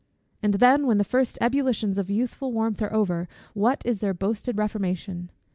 And 0.41 0.55
then, 0.55 0.87
when 0.87 0.97
the 0.97 1.03
first 1.03 1.37
ebullitions 1.41 1.99
of 1.99 2.09
youthful 2.09 2.51
warmth 2.51 2.81
are 2.81 2.91
over, 2.91 3.27
what 3.53 3.83
is 3.85 3.99
their 3.99 4.15
boasted 4.15 4.57
reformation? 4.57 5.29